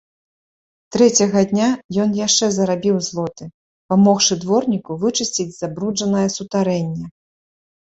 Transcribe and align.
Трэцяга 0.95 1.43
дня 1.51 1.67
ён 2.07 2.15
яшчэ 2.21 2.49
зарабіў 2.57 2.97
злоты, 3.11 3.43
памогшы 3.95 4.33
дворніку 4.47 4.91
вычысціць 5.09 5.51
забруджанае 5.63 6.29
сутарэнне. 6.41 7.05